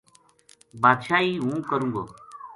[0.81, 2.03] بادشاہی ہوں کروں گو‘‘